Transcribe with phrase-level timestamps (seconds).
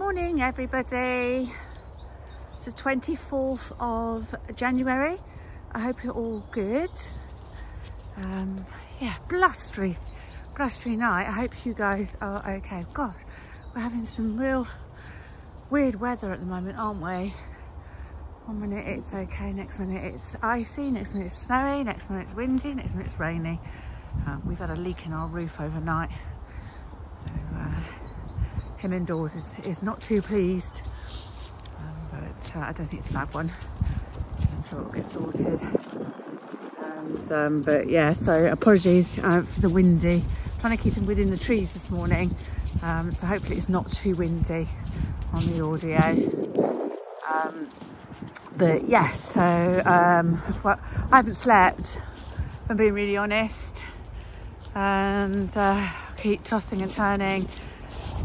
[0.00, 1.52] Morning, everybody.
[2.54, 5.18] It's the 24th of January.
[5.72, 6.90] I hope you're all good.
[8.16, 8.64] Um,
[9.00, 9.98] yeah, blustery,
[10.56, 11.26] blustery night.
[11.26, 12.84] I hope you guys are okay.
[12.94, 13.12] God,
[13.74, 14.68] we're having some real
[15.68, 17.34] weird weather at the moment, aren't we?
[18.46, 22.34] One minute it's okay, next minute it's icy, next minute it's snowy, next minute it's
[22.34, 23.58] windy, next minute it's rainy.
[24.26, 26.10] Um, we've had a leak in our roof overnight.
[28.78, 30.82] Him indoors is, is not too pleased.
[31.78, 33.50] Um, but uh, I don't think it's a bad one.
[34.52, 35.62] I'm sure it'll get sorted.
[36.80, 40.22] And, um, but yeah, so apologies uh, for the windy.
[40.60, 42.34] trying to keep him within the trees this morning.
[42.82, 44.68] Um, so hopefully it's not too windy
[45.32, 45.98] on the audio.
[47.28, 47.68] Um,
[48.56, 50.78] but yeah, so um, well,
[51.10, 52.00] I haven't slept.
[52.68, 53.86] I'm being really honest,
[54.74, 57.48] and uh, keep tossing and turning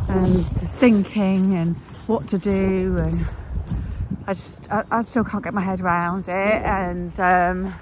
[0.10, 1.76] and thinking and
[2.08, 3.26] what to do and
[4.28, 7.74] I just I, I still can't get my head around it and um,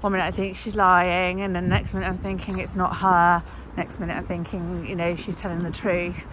[0.00, 3.42] one minute I think she's lying and the next minute I'm thinking it's not her
[3.76, 6.26] next minute I'm thinking you know she's telling the truth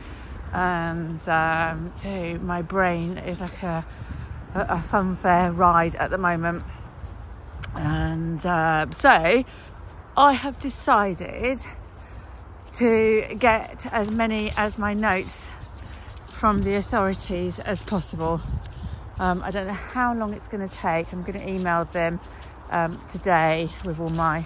[0.53, 3.85] and um, so my brain is like a,
[4.53, 6.63] a, a funfair ride at the moment
[7.75, 9.43] and uh, so
[10.15, 11.57] I have decided
[12.73, 15.51] to get as many as my notes
[16.27, 18.41] from the authorities as possible.
[19.19, 21.13] Um, I don't know how long it's going to take.
[21.13, 22.19] I'm going to email them
[22.71, 24.45] um, today with all my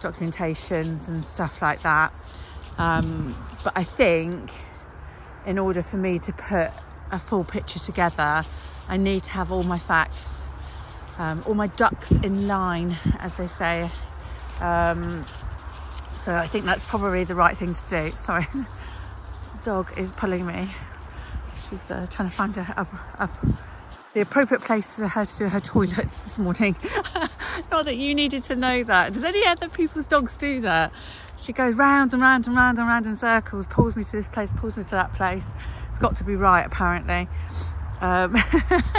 [0.00, 2.12] documentations and stuff like that.
[2.76, 4.50] Um, but I think
[5.46, 6.70] in order for me to put
[7.12, 8.44] a full picture together,
[8.88, 10.42] I need to have all my facts,
[11.18, 13.90] um, all my ducks in line, as they say.
[16.24, 18.10] So I think that's probably the right thing to do.
[18.12, 18.46] Sorry,
[19.62, 20.70] dog is pulling me.
[21.68, 26.38] She's uh, trying to find the appropriate place for her to do her toilet this
[26.38, 26.76] morning.
[27.70, 29.12] Not that you needed to know that.
[29.12, 30.92] Does any other people's dogs do that?
[31.36, 34.28] She goes round and round and round and round in circles, pulls me to this
[34.28, 35.48] place, pulls me to that place.
[35.90, 37.28] It's got to be right, apparently.
[38.00, 38.34] Um,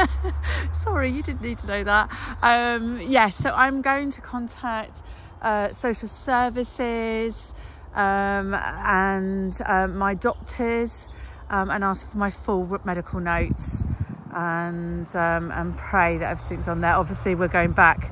[0.74, 2.12] sorry, you didn't need to know that.
[2.44, 5.02] Um, yes, yeah, so I'm going to contact
[5.46, 7.54] uh, social services
[7.94, 11.08] um, and uh, my doctors
[11.52, 13.86] um, and ask for my full medical notes
[14.34, 16.96] and um, and pray that everything's on there.
[16.96, 18.12] Obviously, we're going back,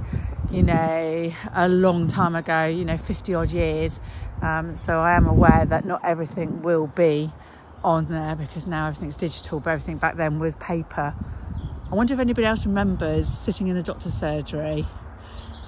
[0.52, 4.00] you know, a long time ago, you know, 50 odd years.
[4.44, 7.32] Um, so I am aware that not everything will be
[7.84, 11.16] on there because now everything's digital, but everything back then was paper.
[11.92, 14.86] I wonder if anybody else remembers sitting in the doctor's surgery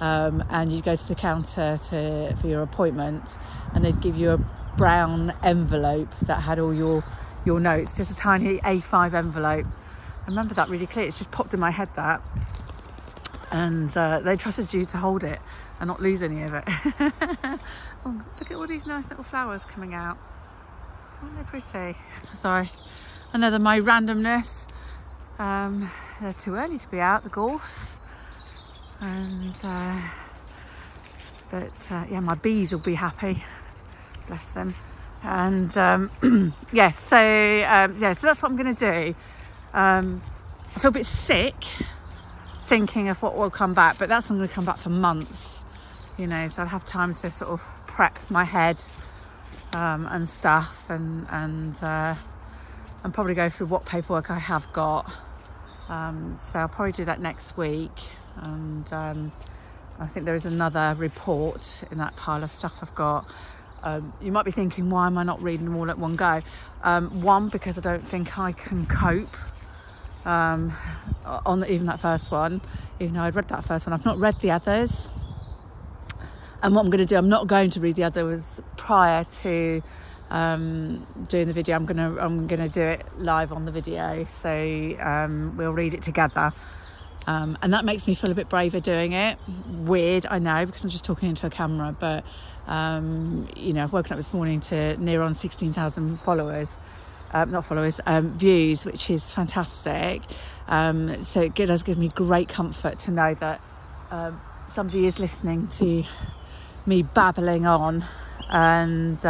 [0.00, 3.38] um, and you'd go to the counter to, for your appointment
[3.74, 4.38] and they'd give you a
[4.76, 7.02] brown envelope that had all your
[7.46, 9.66] your notes just a tiny A5 envelope.
[9.66, 11.06] I remember that really clear.
[11.06, 12.20] It's just popped in my head that.
[13.52, 15.38] And uh, they trusted you to hold it
[15.78, 17.60] and not lose any of it.
[18.08, 20.16] Oh, look at all these nice little flowers coming out.
[21.20, 21.98] Aren't they pretty?
[22.34, 22.70] Sorry.
[23.32, 24.68] Another my randomness.
[25.40, 25.90] Um,
[26.20, 27.98] they're too early to be out the gorse
[29.00, 30.00] and uh,
[31.50, 33.42] but uh, yeah my bees will be happy.
[34.28, 34.74] Bless them.
[35.22, 36.10] And um,
[36.72, 39.14] yes so um, yeah so that's what I'm going to do.
[39.74, 40.20] Um,
[40.74, 41.54] I feel a bit sick
[42.66, 45.64] thinking of what will come back but that's not going to come back for months
[46.18, 48.82] you know so I'll have time to sort of prep my head
[49.74, 52.14] um, and stuff and and uh,
[53.04, 55.10] and probably go through what paperwork I have got.
[55.88, 57.92] Um, so I'll probably do that next week
[58.42, 59.32] and um,
[59.98, 63.32] I think there is another report in that pile of stuff I've got.
[63.82, 66.40] Um, you might be thinking, why am I not reading them all at one go?
[66.82, 69.36] Um, one, because I don't think I can cope
[70.24, 70.72] um,
[71.24, 72.60] on the, even that first one,
[73.00, 73.92] even though I'd read that first one.
[73.92, 75.08] I've not read the others.
[76.62, 79.82] And what I'm going to do, I'm not going to read the others prior to
[80.30, 81.76] um, doing the video.
[81.76, 85.72] I'm going to I'm going to do it live on the video, so um, we'll
[85.72, 86.52] read it together.
[87.26, 89.38] Um, and that makes me feel a bit braver doing it.
[89.68, 91.94] Weird, I know, because I'm just talking into a camera.
[91.98, 92.24] But
[92.66, 96.78] um, you know, I've woken up this morning to near on 16,000 followers,
[97.32, 100.22] um, not followers, um, views, which is fantastic.
[100.68, 103.60] Um, so it does give me great comfort to know that
[104.68, 106.04] somebody is listening to
[106.86, 108.04] me babbling on.
[108.48, 109.20] And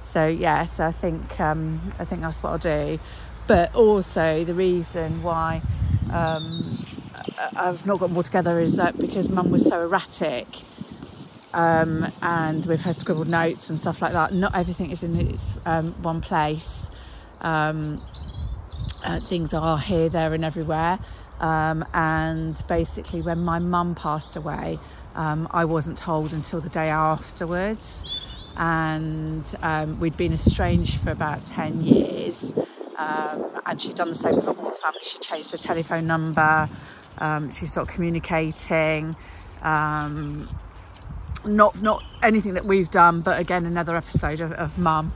[0.00, 2.98] so yeah, so I think I think that's what I'll do.
[3.46, 5.60] But also the reason why
[6.12, 6.83] um,
[7.56, 10.46] I've not got more together is that because mum was so erratic
[11.54, 15.54] um, and with her scribbled notes and stuff like that, not everything is in its
[15.64, 16.90] um, one place.
[17.40, 18.00] Um,
[19.04, 20.98] uh, things are here, there, and everywhere.
[21.40, 24.78] Um, and basically, when my mum passed away,
[25.14, 28.04] um, I wasn't told until the day afterwards.
[28.56, 32.54] And um, we'd been estranged for about 10 years.
[32.96, 35.00] Um, and she'd done the same with my family.
[35.02, 36.68] She changed her telephone number,
[37.18, 39.16] um, she stopped communicating.
[39.62, 40.48] Um,
[41.46, 45.12] not not anything that we've done, but again, another episode of, of mum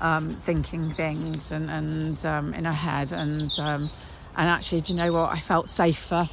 [0.00, 3.12] um, thinking things and, and um, in her head.
[3.12, 3.90] And, um,
[4.36, 5.32] and actually, do you know what?
[5.32, 6.26] I felt safer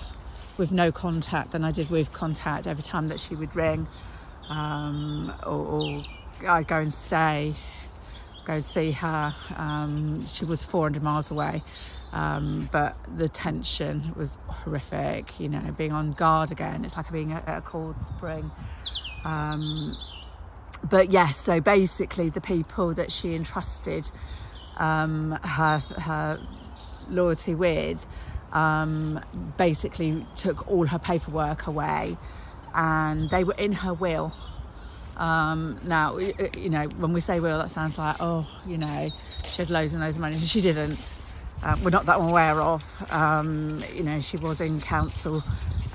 [0.57, 3.87] with no contact than I did with contact every time that she would ring
[4.49, 6.01] um, or, or,
[6.47, 7.53] I'd go and stay,
[8.43, 9.33] go see her.
[10.27, 11.61] She was 400 miles away.
[12.15, 16.85] Um, but the tension was horrific, you know, being on guard again.
[16.85, 18.49] It's like being at, a cold spring.
[19.25, 19.97] Um,
[20.89, 24.09] but yes, so basically, the people that she entrusted
[24.77, 26.39] um, her, her
[27.09, 28.07] loyalty with
[28.53, 29.19] um,
[29.57, 32.17] basically took all her paperwork away
[32.73, 34.33] and they were in her will.
[35.17, 39.09] Um, now, you know, when we say will, that sounds like, oh, you know,
[39.43, 40.37] she had loads and loads of money.
[40.37, 41.17] She didn't.
[41.63, 43.11] Uh, we're not that aware of.
[43.11, 45.43] Um, you know, she was in council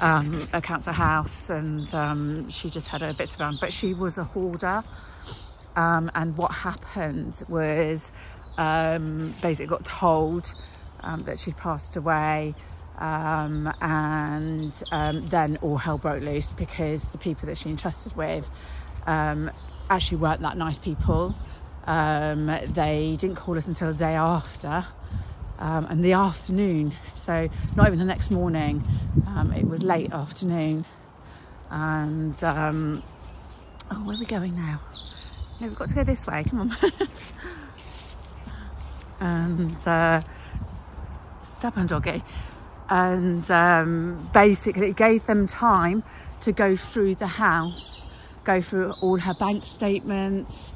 [0.00, 3.58] um, a council house and um, she just had her bits around.
[3.60, 4.82] But she was a hoarder.
[5.76, 8.12] Um, and what happened was
[8.58, 10.52] um, basically got told
[11.02, 12.54] um, that she'd passed away.
[12.98, 18.50] And then all hell broke loose because the people that she entrusted with
[19.06, 21.34] actually weren't that nice people.
[21.86, 24.84] they didn't call us until the day after
[25.60, 26.92] um, and the afternoon.
[27.14, 28.82] So not even the next morning.
[29.26, 30.84] Um, it was late afternoon,
[31.70, 33.02] and um,
[33.90, 34.80] oh, where are we going now?
[35.60, 36.44] No, we've got to go this way.
[36.48, 36.76] Come on.
[39.20, 40.20] and uh,
[41.56, 42.22] step on doggy.
[42.88, 46.02] And um, basically, it gave them time
[46.40, 48.06] to go through the house,
[48.44, 50.72] go through all her bank statements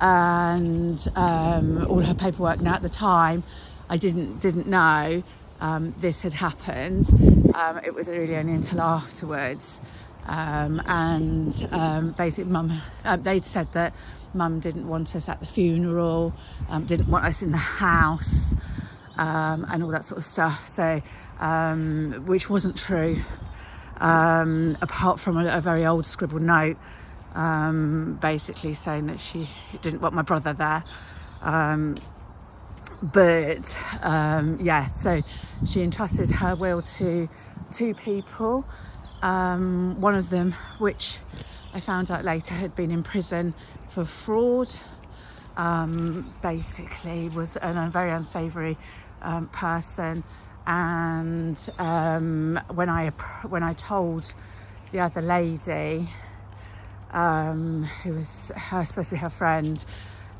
[0.00, 2.60] and um, all her paperwork.
[2.60, 3.42] Now, at the time,
[3.88, 5.22] I didn't didn't know
[5.60, 7.08] um, this had happened.
[7.54, 9.82] Um, it was really only until afterwards.
[10.26, 13.94] Um, and um, basically, mum, uh, they'd said that
[14.34, 16.34] mum didn't want us at the funeral,
[16.68, 18.54] um, didn't want us in the house,
[19.16, 20.60] um, and all that sort of stuff.
[20.60, 21.00] So,
[22.26, 23.16] which wasn't true,
[23.96, 26.76] apart from a, a, very old scribbled note,
[28.20, 29.48] basically saying that she
[29.80, 30.84] didn't want my brother there
[33.02, 35.22] but um, yeah, so
[35.66, 37.28] she entrusted her will to
[37.70, 38.64] two people.
[39.22, 41.18] Um, one of them, which
[41.74, 43.54] I found out later, had been in prison
[43.88, 44.68] for fraud.
[45.56, 48.76] Um, basically, was a very unsavoury
[49.22, 50.22] um, person.
[50.66, 53.08] And um, when I
[53.48, 54.34] when I told
[54.90, 56.08] the other lady,
[57.12, 59.84] um, who was her, supposed to be her friend,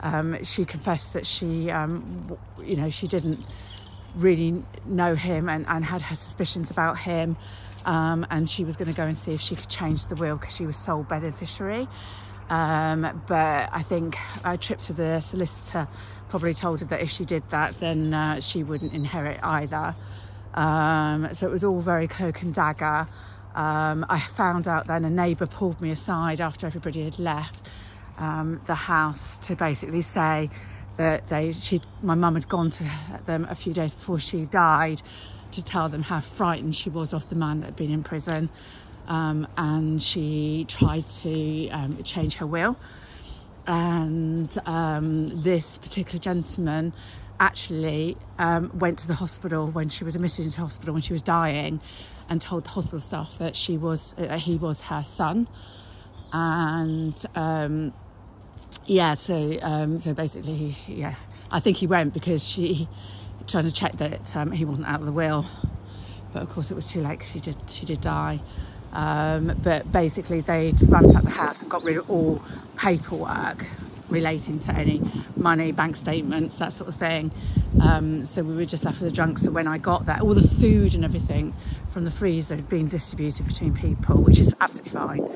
[0.00, 3.44] um, she confessed that she, um, you know, she didn't
[4.14, 7.36] really know him and, and had her suspicions about him.
[7.84, 10.36] Um, and she was going to go and see if she could change the will
[10.36, 11.88] because she was sole beneficiary.
[12.50, 15.88] Um, but I think a trip to the solicitor
[16.28, 19.94] probably told her that if she did that, then uh, she wouldn't inherit either.
[20.55, 23.06] Um, so it was all very cloak and dagger.
[23.55, 27.68] Um, I found out then a neighbour pulled me aside after everybody had left
[28.19, 30.51] um, the house to basically say
[30.96, 32.84] that they she my mum had gone to
[33.27, 35.01] them a few days before she died
[35.53, 38.51] to tell them how frightened she was of the man that had been in prison
[39.08, 42.77] um, and she tried to um, change her will.
[43.67, 46.93] And um, this particular gentleman
[47.41, 51.22] actually um, went to the hospital when she was admitted into hospital when she was
[51.22, 51.81] dying
[52.29, 55.48] and told the hospital staff that she was uh, he was her son.
[56.32, 57.93] And um,
[58.87, 61.15] yeah, so um, so basically, yeah,
[61.51, 62.89] I think he went because she
[63.46, 65.46] trying to check that um, he wasn't out of the will,
[66.32, 68.41] but of course it was too late because she did she did die.
[68.93, 72.43] Um, but basically, they'd ransacked the house and got rid of all
[72.77, 73.67] paperwork
[74.08, 75.03] relating to any
[75.37, 77.31] money, bank statements, that sort of thing.
[77.82, 79.39] Um, so we were just left with the junk.
[79.39, 81.53] So when I got there, all the food and everything
[81.91, 85.29] from the freezer had been distributed between people, which is absolutely fine.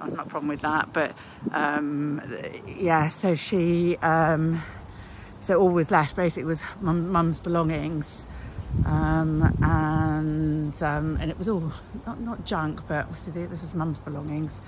[0.00, 0.92] I've not a problem with that.
[0.92, 1.14] But
[1.52, 2.22] um,
[2.66, 4.62] yeah, so she, um,
[5.38, 8.28] so all was left basically was mum's belongings.
[8.84, 11.72] Um, and um, and it was all
[12.06, 14.60] not, not junk, but obviously this is mum's belongings.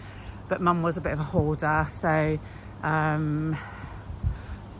[0.49, 2.39] But mum was a bit of a hoarder, so
[2.83, 3.57] um,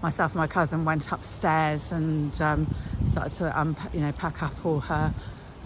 [0.03, 2.67] myself and my cousin went upstairs and um,
[3.05, 5.13] started to you know pack up all her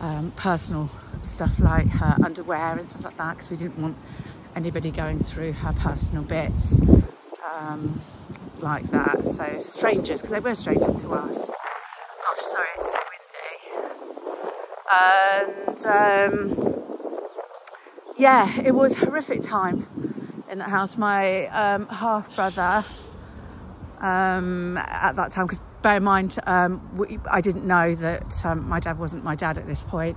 [0.01, 0.91] um, personal
[1.23, 3.97] stuff like her underwear and stuff like that because we didn't want
[4.55, 6.81] anybody going through her personal bits
[7.59, 8.01] um,
[8.61, 9.27] like that.
[9.27, 11.51] So strangers, because they were strangers to us.
[11.51, 13.93] Gosh, sorry, it's so windy.
[14.95, 16.57] And um,
[18.17, 19.87] yeah, it was horrific time
[20.51, 20.99] in that house.
[20.99, 22.85] My um, half brother
[24.03, 28.69] um, at that time, because bear in mind, um, we, I didn't know that um,
[28.69, 30.17] my dad wasn't my dad at this point.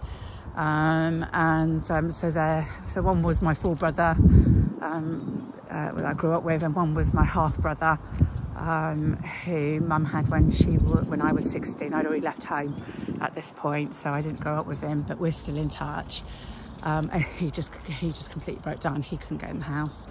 [0.56, 4.16] Um, and um, so there, so one was my full brother
[4.82, 8.00] um, uh, that I grew up with, and one was my half brother,
[8.56, 11.94] um, who mum had when she when I was 16.
[11.94, 12.74] I'd already left home
[13.20, 16.22] at this point, so I didn't grow up with him, but we're still in touch.
[16.84, 19.02] Um, and he just he just completely broke down.
[19.02, 20.08] He couldn't get in the house.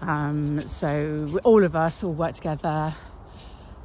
[0.00, 2.94] Um, so all of us all worked together,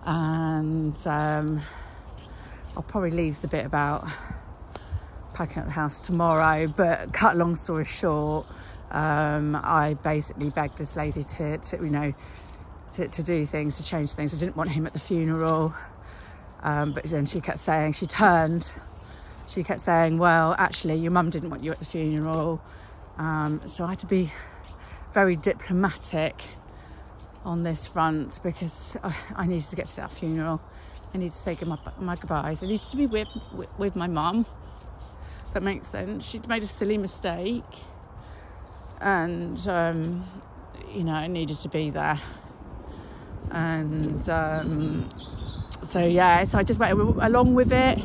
[0.05, 4.05] and I'll probably leave the bit about
[5.37, 6.67] packing up the house tomorrow.
[6.67, 8.47] But cut long story short,
[8.89, 12.13] um, I basically begged this lady to, to you know,
[12.93, 14.35] to, to, do things, to change things.
[14.35, 15.75] I didn't want him at the funeral.
[16.63, 18.71] Um, but then she kept saying, she turned,
[19.47, 22.59] she kept saying, well, actually, your mum didn't want you at the funeral.
[23.17, 24.31] Um, so I had to be
[25.13, 26.43] very diplomatic
[27.45, 30.61] on this front because I, I needed to get to that funeral.
[31.13, 32.63] I needed to say my, my goodbyes.
[32.63, 34.45] I needed to be with, with, with my mum.
[35.53, 36.29] That makes sense.
[36.29, 37.63] She'd made a silly mistake
[39.01, 40.23] and um,
[40.93, 42.19] you know I needed to be there.
[43.51, 45.09] And um,
[45.83, 47.99] so yeah, so I just went along with it,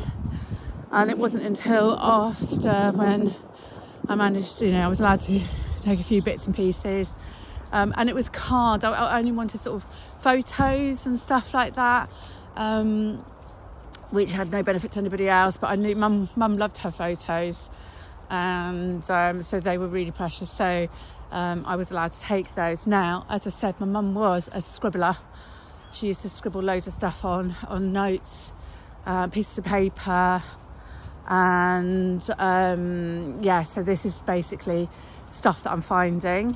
[0.91, 3.35] and it wasn't until after when
[4.07, 5.41] I managed, you know, I was allowed to
[5.81, 7.15] take a few bits and pieces.
[7.71, 8.83] Um, and it was cards.
[8.83, 9.85] I, I, only wanted sort of
[10.21, 12.07] photos and stuff like that,
[12.55, 13.25] um,
[14.13, 15.57] which had no benefit to anybody else.
[15.57, 17.71] But I knew mum, mum loved her photos,
[18.29, 20.51] and um, so they were really precious.
[20.51, 20.87] So
[21.31, 22.85] um, I was allowed to take those.
[22.85, 25.17] Now, as I said, my mum was a scribbler.
[25.91, 28.53] She used to scribble loads of stuff on on notes,
[29.07, 30.43] uh, pieces of paper,
[31.27, 33.63] and um, yeah.
[33.63, 34.89] So this is basically
[35.31, 36.55] stuff that I'm finding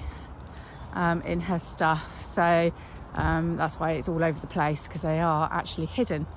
[0.93, 2.21] um, in her stuff.
[2.21, 2.71] So
[3.15, 6.27] um, that's why it's all over the place because they are actually hidden.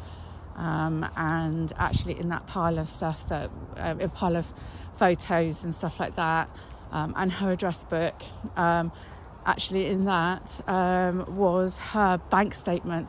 [0.60, 4.52] Um, and actually, in that pile of stuff, that uh, a pile of
[4.96, 6.50] photos and stuff like that,
[6.92, 8.14] um, and her address book.
[8.58, 8.92] Um,
[9.46, 13.08] actually, in that um, was her bank statement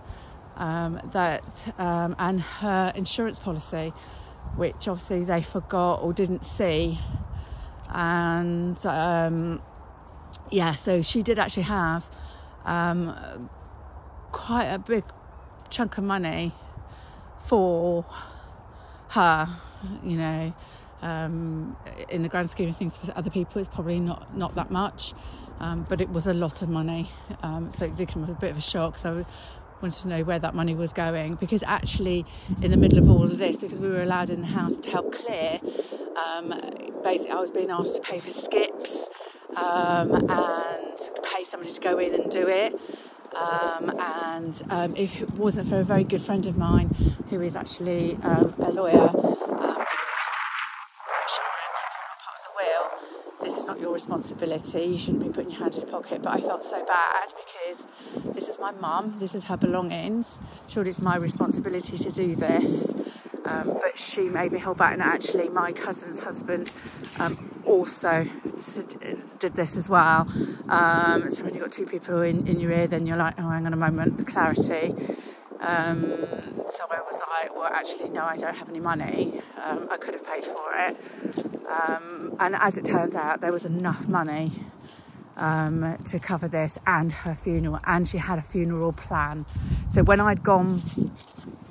[0.55, 3.91] um, that um, and her insurance policy,
[4.55, 7.00] which obviously they forgot or didn't see.
[7.93, 9.62] And um,
[10.50, 12.08] yeah, so she did actually have
[14.31, 15.03] quite a big
[15.70, 16.53] chunk of money
[17.41, 18.05] for
[19.10, 19.48] her,
[20.03, 20.53] you know
[21.01, 21.75] um,
[22.10, 25.13] in the grand scheme of things for other people it's probably not not that much.
[25.60, 27.07] Um, but it was a lot of money.
[27.43, 28.98] Um, so it did come as a bit of a shock.
[28.98, 29.25] So I
[29.79, 31.36] wanted to know where that money was going.
[31.36, 32.25] Because actually
[32.63, 34.89] in the middle of all of this because we were allowed in the house to
[34.89, 35.60] help clear
[36.25, 36.50] um,
[37.03, 39.10] basically I was being asked to pay for skips
[39.55, 42.74] um, and pay somebody to go in and do it
[43.35, 46.89] um, and um, if it wasn't for a very good friend of mine
[47.29, 49.31] who is actually um, a lawyer
[53.41, 54.83] this is not your responsibility.
[54.83, 56.21] You shouldn't be putting your hand in your pocket.
[56.21, 57.88] But I felt so bad because
[58.33, 60.39] this is my mum, this is her belongings.
[60.67, 62.93] Surely it's my responsibility to do this.
[63.45, 66.71] Um, but she made me hold back, and actually, my cousin's husband
[67.19, 68.25] um, also
[69.39, 70.27] did this as well.
[70.70, 73.50] Um, so, when you've got two people in, in your ear, then you're like, oh,
[73.50, 74.94] hang on a moment, the clarity.
[75.62, 76.01] Um,
[76.65, 79.41] so I was like, well, actually, no, I don't have any money.
[79.63, 80.98] Um, I could have paid for it.
[81.68, 84.51] Um, and as it turned out, there was enough money
[85.38, 89.46] um, to cover this and her funeral, and she had a funeral plan.
[89.89, 90.82] So when I'd gone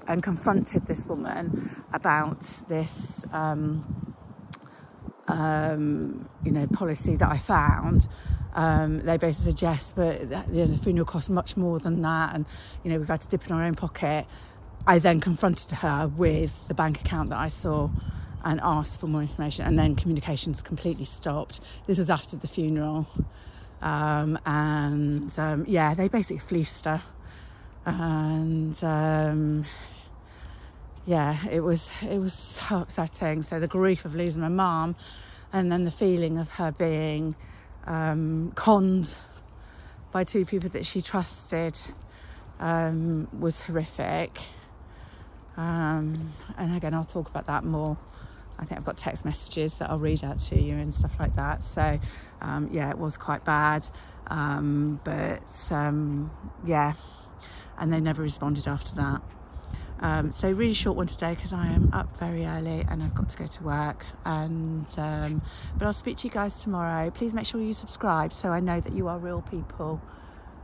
[0.06, 3.26] and confronted this woman about this,
[5.28, 8.08] um, you know, policy that I found,
[8.54, 10.20] um, they basically said yes, but
[10.52, 12.46] you know, the funeral costs much more than that, and
[12.82, 14.26] you know we've had to dip in our own pocket.
[14.86, 17.90] I then confronted her with the bank account that I saw
[18.44, 21.60] and asked for more information, and then communications completely stopped.
[21.86, 23.06] This was after the funeral,
[23.82, 27.02] um, and um, yeah, they basically fleeced her,
[27.86, 29.64] and um,
[31.06, 33.42] yeah, it was it was so upsetting.
[33.42, 34.96] So the grief of losing my mum,
[35.52, 37.34] and then the feeling of her being
[37.86, 39.16] um, conned
[40.12, 41.78] by two people that she trusted
[42.58, 44.38] um, was horrific.
[45.56, 47.96] Um, and again, I'll talk about that more.
[48.58, 51.34] I think I've got text messages that I'll read out to you and stuff like
[51.36, 51.62] that.
[51.64, 51.98] So,
[52.42, 53.88] um, yeah, it was quite bad.
[54.26, 56.30] Um, but um,
[56.64, 56.92] yeah,
[57.78, 59.22] and they never responded after that.
[60.00, 63.28] Um, so really short one today because I am up very early and I've got
[63.28, 64.06] to go to work.
[64.24, 65.42] And um,
[65.76, 67.10] but I'll speak to you guys tomorrow.
[67.10, 70.00] Please make sure you subscribe so I know that you are real people.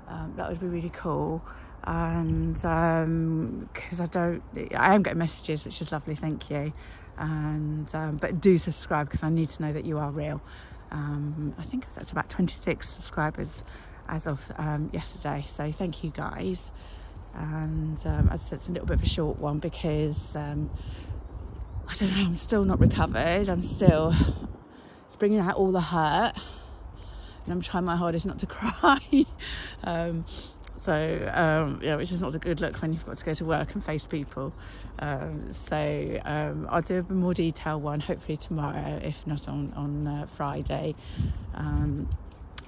[0.08, 1.44] Um, that would be really cool.
[1.84, 2.64] And because
[3.04, 3.68] um,
[4.00, 4.42] I don't,
[4.74, 6.14] I am getting messages, which is lovely.
[6.14, 6.72] Thank you.
[7.18, 10.40] And um, but do subscribe because I need to know that you are real.
[10.90, 13.64] Um, I think it was at about 26 subscribers
[14.08, 14.50] as of
[14.92, 15.44] yesterday.
[15.46, 16.72] So thank you guys
[17.36, 20.70] and um, as I said, it's a little bit of a short one because um,
[21.88, 23.48] I don't know, I'm still not recovered.
[23.48, 24.14] I'm still,
[25.06, 26.32] it's bringing out all the hurt,
[27.44, 29.26] and I'm trying my hardest not to cry.
[29.84, 30.24] um,
[30.80, 33.44] so um, yeah, which is not a good look when you've got to go to
[33.44, 34.54] work and face people.
[35.00, 40.06] Um, so um, I'll do a more detailed one hopefully tomorrow, if not on on
[40.06, 40.94] uh, Friday.
[41.54, 42.08] Um,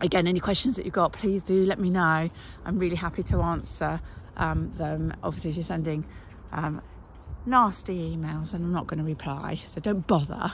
[0.00, 2.28] again, any questions that you've got, please do let me know.
[2.64, 4.00] I'm really happy to answer
[4.38, 5.12] um, them.
[5.23, 6.04] Obviously, if you're sending
[6.52, 6.80] um,
[7.47, 10.52] nasty emails, and I'm not going to reply, so don't bother.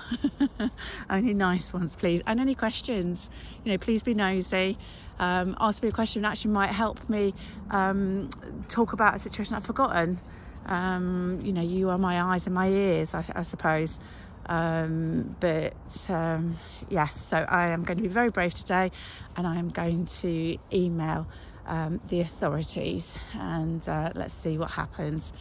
[1.10, 2.22] Only nice ones, please.
[2.26, 3.30] And any questions,
[3.64, 4.78] you know, please be nosy.
[5.18, 7.34] Um, ask me a question that actually might help me
[7.70, 8.28] um,
[8.68, 10.20] talk about a situation I've forgotten.
[10.66, 14.00] Um, you know, you are my eyes and my ears, I, I suppose.
[14.46, 15.74] Um, but
[16.08, 16.56] um,
[16.90, 18.90] yes, so I am going to be very brave today
[19.36, 21.26] and I am going to email
[21.66, 25.32] um, the authorities and uh, let's see what happens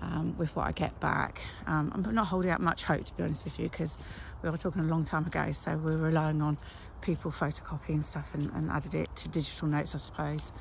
[0.00, 1.40] um, with what I get back.
[1.66, 3.98] Um, I'm not holding out much hope to be honest with you because
[4.42, 6.58] we were talking a long time ago, so we're relying on
[7.00, 10.52] people photocopying stuff and, and added it to digital notes, I suppose.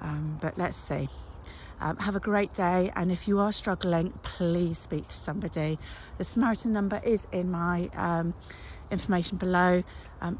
[0.00, 1.08] Um, but let's see.
[1.80, 5.78] Um, have a great day, and if you are struggling, please speak to somebody.
[6.18, 8.34] The Samaritan number is in my um,
[8.90, 9.82] information below.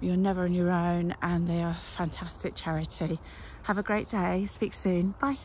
[0.01, 3.18] you're never on your own, and they are a fantastic charity.
[3.64, 4.44] Have a great day.
[4.46, 5.14] Speak soon.
[5.20, 5.38] Bye.